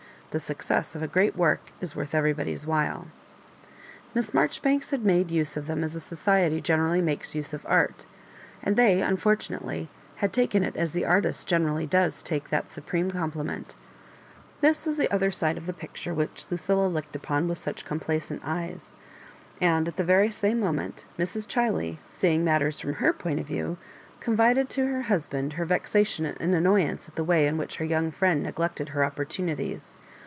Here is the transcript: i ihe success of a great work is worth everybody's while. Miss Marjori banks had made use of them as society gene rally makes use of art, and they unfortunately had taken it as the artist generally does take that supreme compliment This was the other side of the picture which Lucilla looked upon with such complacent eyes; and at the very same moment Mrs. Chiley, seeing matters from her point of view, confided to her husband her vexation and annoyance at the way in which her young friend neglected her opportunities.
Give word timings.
i 0.33 0.33
ihe 0.35 0.39
success 0.41 0.95
of 0.95 1.03
a 1.03 1.07
great 1.09 1.35
work 1.35 1.73
is 1.81 1.93
worth 1.93 2.15
everybody's 2.15 2.65
while. 2.65 3.07
Miss 4.13 4.31
Marjori 4.31 4.61
banks 4.61 4.91
had 4.91 5.03
made 5.03 5.29
use 5.29 5.57
of 5.57 5.67
them 5.67 5.83
as 5.83 6.01
society 6.01 6.61
gene 6.61 6.79
rally 6.79 7.01
makes 7.01 7.35
use 7.35 7.53
of 7.53 7.65
art, 7.67 8.05
and 8.63 8.77
they 8.77 9.01
unfortunately 9.01 9.89
had 10.23 10.31
taken 10.31 10.63
it 10.63 10.77
as 10.77 10.93
the 10.93 11.03
artist 11.03 11.49
generally 11.49 11.85
does 11.85 12.23
take 12.23 12.47
that 12.47 12.71
supreme 12.71 13.11
compliment 13.11 13.75
This 14.61 14.85
was 14.85 14.95
the 14.95 15.13
other 15.13 15.31
side 15.31 15.57
of 15.57 15.65
the 15.65 15.73
picture 15.73 16.13
which 16.13 16.47
Lucilla 16.49 16.87
looked 16.87 17.17
upon 17.17 17.49
with 17.49 17.57
such 17.57 17.83
complacent 17.83 18.41
eyes; 18.45 18.93
and 19.59 19.85
at 19.89 19.97
the 19.97 20.01
very 20.01 20.31
same 20.31 20.61
moment 20.61 21.03
Mrs. 21.19 21.45
Chiley, 21.45 21.97
seeing 22.09 22.45
matters 22.45 22.79
from 22.79 22.93
her 22.93 23.11
point 23.11 23.41
of 23.41 23.47
view, 23.47 23.75
confided 24.21 24.69
to 24.69 24.85
her 24.87 25.01
husband 25.11 25.51
her 25.59 25.65
vexation 25.65 26.25
and 26.25 26.55
annoyance 26.55 27.09
at 27.09 27.15
the 27.15 27.23
way 27.27 27.45
in 27.47 27.57
which 27.57 27.75
her 27.79 27.85
young 27.85 28.11
friend 28.11 28.41
neglected 28.43 28.89
her 28.95 29.03
opportunities. 29.03 29.97